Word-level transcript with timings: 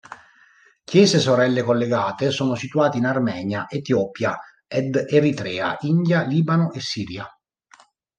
Chiese 0.83 1.19
sorelle 1.19 1.61
collegate 1.61 2.31
sono 2.31 2.55
situate 2.55 2.97
in 2.97 3.05
Armenia, 3.05 3.67
Etiopia 3.69 4.35
ed 4.65 4.95
Eritrea, 4.95 5.77
India, 5.81 6.23
Libano 6.23 6.71
e 6.71 6.79
Siria. 6.79 7.27